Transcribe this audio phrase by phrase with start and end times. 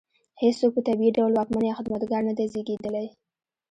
[0.41, 3.07] هېڅوک په طبیعي ډول واکمن یا خدمتګار نه دی زېږېدلی.